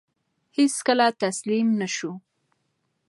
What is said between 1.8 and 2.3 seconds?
شو.